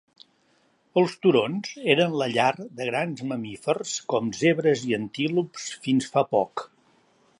[1.01, 2.47] Els turons eren la llar
[2.79, 6.65] de grans mamífers com zebres i antílops fins fa poc.